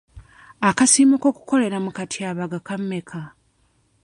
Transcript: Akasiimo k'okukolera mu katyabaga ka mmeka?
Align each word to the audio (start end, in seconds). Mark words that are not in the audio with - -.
Akasiimo 0.69 1.15
k'okukolera 1.21 1.77
mu 1.85 1.91
katyabaga 1.97 2.57
ka 2.67 2.75
mmeka? 2.81 3.21